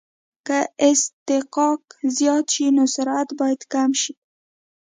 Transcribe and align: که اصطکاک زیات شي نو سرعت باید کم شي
که 0.45 0.57
اصطکاک 0.89 1.83
زیات 2.17 2.45
شي 2.53 2.65
نو 2.75 2.83
سرعت 2.95 3.29
باید 3.39 3.61
کم 3.73 3.89
شي 4.01 4.13